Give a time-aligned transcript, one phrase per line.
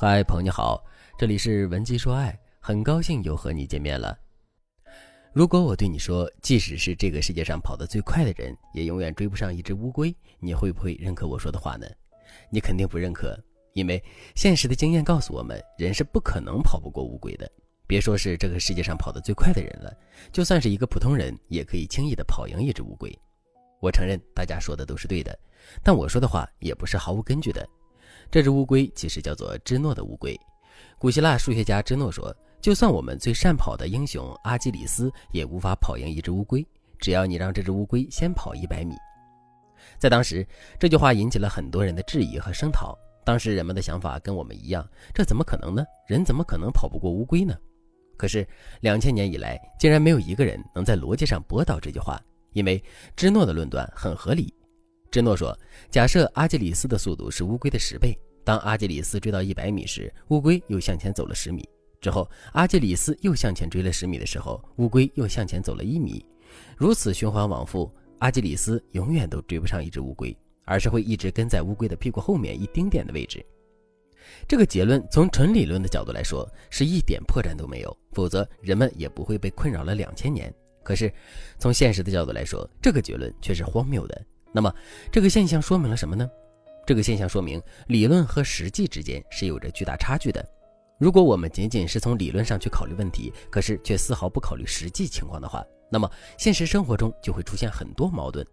[0.00, 0.80] 嗨，朋友你好，
[1.18, 4.16] 这里是文姬说爱，很高兴又和你见面了。
[5.32, 11.84] 如果我对你说，即使是这个世界上跑得最快的人，也永远追不上一只乌龟，你会不会认可我说的话呢？
[12.48, 13.36] 你肯定不认可，
[13.72, 14.00] 因为
[14.36, 17.50] 现实的经验告诉我们，人是不可能跑不过乌龟的。
[17.84, 19.92] 别说是这个世界上跑得最快的人了，
[20.30, 23.12] 就算是一个普通人，也可以轻易的跑赢一只乌龟。
[23.80, 25.36] 我承认大家说的都是对的，
[25.82, 27.68] 但我说的话也不是毫无根据的。
[28.30, 30.38] 这只乌龟其实叫做芝诺的乌龟。
[30.98, 36.66] 古希腊数学家芝诺说：“就算我们最善跑的英雄阿基里斯，也无法跑赢一只乌龟。
[36.98, 38.94] 只要你让这只乌龟先跑一百米。”
[39.98, 40.46] 在当时，
[40.78, 42.96] 这句话引起了很多人的质疑和声讨。
[43.24, 45.84] 当时人们的想法跟我们一样：这怎么可能呢？
[46.06, 47.56] 人怎么可能跑不过乌龟呢？
[48.16, 48.46] 可是
[48.80, 52.20] 两千年以来，竟然没有一个人能在逻辑上驳倒这句话，
[52.52, 52.82] 因为
[53.16, 54.52] 芝诺的论断很合理。
[55.10, 55.58] 芝诺说
[55.90, 61.66] ：“假设阿基里斯的速度是乌龟的十倍，当阿基里斯追到一百米时，乌龟又向前走了十米。
[61.98, 66.24] 之后，阿基里斯又向前追了十米的时候，乌龟又向前走了一米。
[66.76, 70.36] 如此循环往复，阿基里斯永远都追不上一只乌龟，
[70.66, 73.44] 而是会一直跟在乌龟的屁股后面一丁点的位置。
[74.46, 80.54] 这个结论从纯理论的角度来说是一点破绽都没有，否则人们也不会被困扰了两千年。
[80.84, 81.10] 可是，
[81.58, 84.22] 从现实的角度来说，这个结论却是荒谬的。”
[84.52, 84.74] 那么，
[85.12, 86.28] 这个现象说明了什么呢？
[86.86, 90.42] 这个现象说明理论和实际之间是有着巨大差距的。
[90.98, 98.44] 如果我们仅仅是从理论上去考虑问题，可是却丝毫不考虑实际情况的话，那么现实生活中就会出现很多矛盾。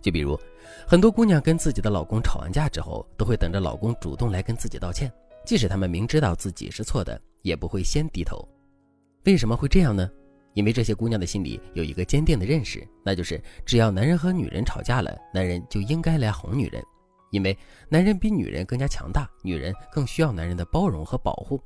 [0.00, 0.38] 就比如，
[0.86, 5.12] 很多姑娘跟自己的老公吵完架之后，都会等着老公主动来跟自己道歉，
[5.44, 8.48] 即使他们明知道自己是错的，也不会先低头。
[9.24, 10.08] 为什么会这样呢？
[10.54, 16.82] 因为这些姑娘的心里有一个坚定的认识，那就是只要男人和女人吵架了，男人就应该来哄女人，
[17.30, 17.56] 因为
[17.88, 21.60] 男人比女人更加强大，女人更需要男人的包容和保护。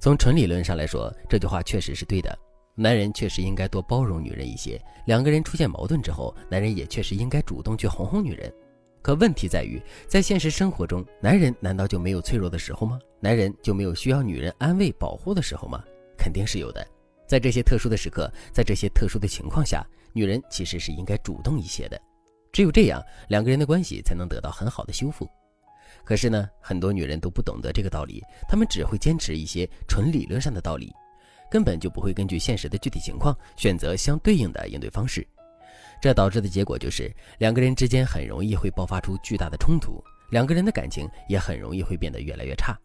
[0.00, 2.36] 从纯理论上来说，这句话确实是对的，
[2.74, 4.80] 男人确实应该多包容女人一些。
[5.06, 8.52] 两个人出现矛盾之后，男人也确实应该主动去哄哄女人。
[9.00, 12.98] 可问题在于，在现实生活中，男人难道就没有脆弱的时候吗？
[13.20, 15.82] 男人就没有需要女人安慰保护的时候吗？
[16.16, 16.86] 肯定是有的。
[17.28, 22.00] 在这些特殊的时刻，在这些特殊的情况下，女人其实是应该主动一些的。
[22.50, 25.28] 只有这样，两个人的关系才能得到很好的修复。
[26.04, 30.90] 可是呢，很多女人都不懂得这个道理，她们只会坚持一些纯理论上的道理，
[31.50, 35.26] 根本就不会根据现实的具体情况选择相对应的应对方式。
[36.00, 42.78] 这导致的结果就是，两个人之间很容易会爆发出巨大的冲突，两个人的感情也很容易会变得越来越差。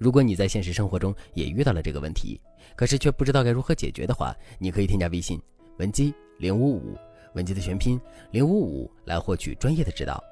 [0.00, 2.40] 如果你在现实生活中也遇到了这个问题，
[2.74, 5.38] 可是却不知道该如何解决的话，你可以添加微信
[5.76, 6.96] 文姬零五五，
[7.34, 8.00] 文姬的全拼
[8.30, 10.24] 零五五来获取专业的指导。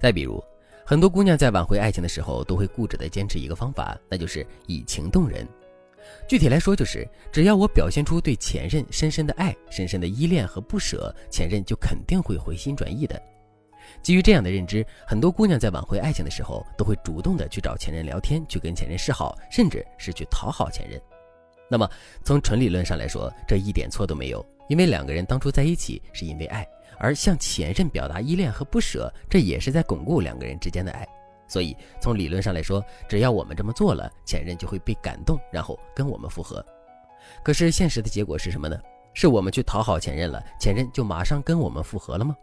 [0.00, 0.42] 再比如，
[0.84, 5.46] 很多姑娘在挽回爱情的时候，都会固执的坚持一个方法，那就是以情动人。
[6.26, 13.22] 具体来说，就是只要我表现出对前任深深的爱、深深的依恋和不舍，前任就肯定会回心转意的。
[14.02, 21.00] 基于这样的认知，很多姑娘在挽回爱情的时候，都会主动的去找前任聊天，去跟前任示好，甚至是去讨好前任。
[21.68, 21.88] 那么，
[22.22, 26.66] 从纯理论上来说，这一点错都没有，因为两个人当初在一起是因为爱，
[26.98, 31.06] 而向前任表达依恋和不舍，这也是在巩固两个人之间的爱。
[31.48, 36.64] 所以，从理论上来说，只要我们这么做了，前任就会被感动，然后跟我们复合。
[37.42, 38.78] 可是现实的结果是什么呢？
[39.12, 42.36] 是我们去讨好前任了，前任就马上跟我们复合了吗？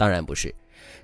[0.00, 0.54] 当然不是。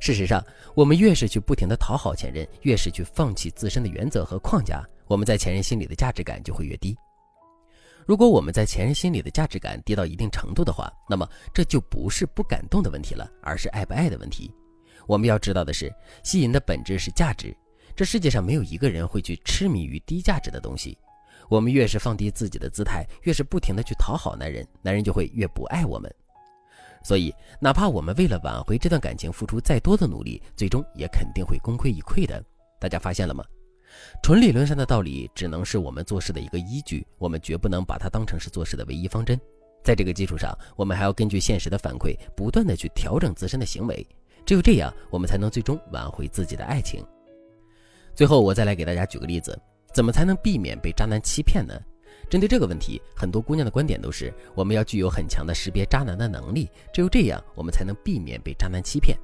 [0.01, 0.43] 事实上，
[0.75, 6.97] 我们越是去不停的讨好前任，越是去放弃自身的原则和框架，我们在前任心里的价值感就会越低。
[8.07, 14.51] 如果我们在前任心里的价值感低到一定程度的话，那么这就不是不感动的问题了，而是爱不爱的问题。
[15.07, 15.93] 我们要知道的是，
[16.25, 17.55] 吸引的本质是价值。
[17.95, 20.97] 这世界上没有一个人会去痴迷于低价值的东西。
[21.51, 26.11] 我们越是放低自己的姿态，越是不停的去讨好男人，男人就会越不爱我们。
[27.07, 32.45] 所以，哪怕我们为了挽回这段感情付出再多的努力，最终也肯定会功亏一篑的。
[32.81, 33.45] 大家发现了吗？
[34.25, 39.41] 纯理论上的道理只能是我们做事的一个依据，我们绝不能把它当成是做事的唯一方针。
[39.85, 44.05] 在这个基础上，我们还要根据现实的反馈，不断的去调整自身的行为。
[44.45, 47.07] 只有这样，我们才能最终挽回自己的爱情。
[48.17, 49.57] 最后，我再来给大家举个例子，
[49.95, 51.81] 怎么才能避免被渣男欺骗呢？
[52.29, 59.17] 针对这个问题，很多姑娘的观点都是：我们要具有很强的识别渣男的能力，只有这样，我们才能避免被渣男欺骗。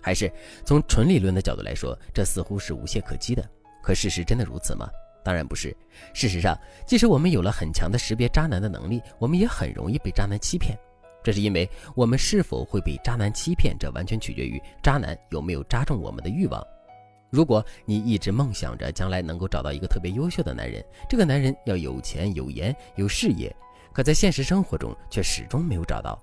[0.00, 0.30] 还是
[0.64, 3.44] 从纯理论的角度来说，这似乎是无懈可击的。
[3.82, 4.88] 可事实真的如此吗？
[5.24, 5.74] 当然不是。
[6.12, 6.56] 事实上，
[6.86, 10.78] 即使我们有了很强的识别渣男的能力，我们也很容易被渣男欺骗。
[11.22, 16.62] 这是因为我们是否会被渣男欺骗，这完全取决于渣男有没有扎中我们的欲望。
[17.34, 23.52] 如果你一直梦想着将来能够找到一个特别优秀的男人，这个男人要有钱有颜有事业，
[23.92, 26.16] 可在现实生活中却始终没有找到。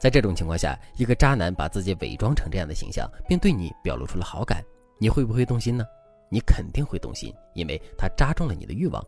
[0.00, 4.60] 在这种情况下，一个渣男把自己伪装成这样的形象，并对你表露出了好感，
[4.98, 5.84] 你会不会动心呢？
[6.28, 9.00] 你肯定会动心，因为他扎中了你的欲望。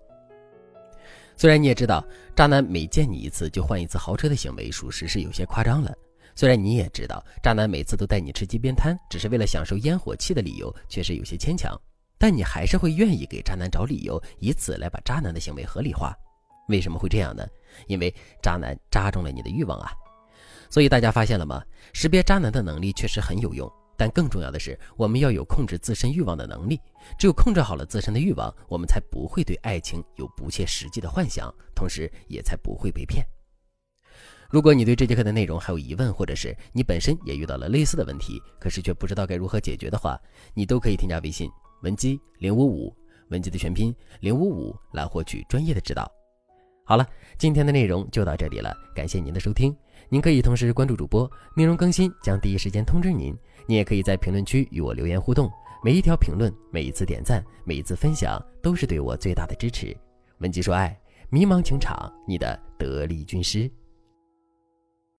[1.36, 2.04] 虽然你也知道，
[2.36, 5.92] 渣男每见你一次就换一次豪车的行为，属实是有些夸张了。
[6.34, 11.78] 虽然你也知道，渣男每次都带你吃街边摊，只是为了享受烟火气的理由，确实有些牵强。
[12.18, 16.14] 但你还是会愿意给渣男找理由，以此来把渣男的行为合理化。
[16.68, 17.46] 为什么会这样呢？
[17.86, 19.90] 因为渣男扎中了你的欲望啊！
[20.68, 21.62] 所以大家发现了吗？
[21.92, 23.70] 识别渣男的能力确实很有用。
[23.96, 26.80] 但更重要的是，我们要有控制自身欲望的能力。
[27.18, 33.26] 只有控制好了自身的欲望，我们才不会对爱情有不切实际的幻想，同时也才不会被骗。
[34.50, 40.20] 如果你对这节课的内容还有疑问，或者是你本身也遇到了类似的问题，可是却不知道该如何解决的话，
[40.54, 41.48] 你都可以添加微信
[41.82, 42.92] 文姬零五五，
[43.28, 46.10] 文姬的全拼零五五，来获取专业的指导。
[46.84, 47.06] 好了，
[47.38, 49.72] 今天的内容就到这里了，感谢您的收听。
[50.08, 53.32] 您可以同时关注主播，内容更新将第一时间通知您。
[53.68, 55.48] 您也可以在评论区与我留言互动，
[55.84, 59.96] 每一条评论、每一次点赞、每一次分享，都是对我最大的支持。
[60.38, 60.98] 文姬说爱，
[61.28, 63.70] 迷茫情场，你的得力军师。